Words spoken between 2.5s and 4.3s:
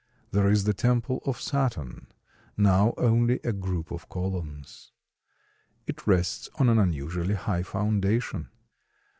now only a group of